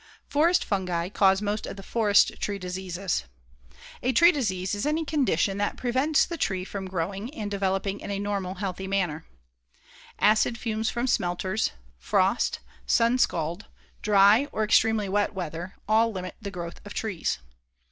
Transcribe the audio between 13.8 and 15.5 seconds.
dry or extremely wet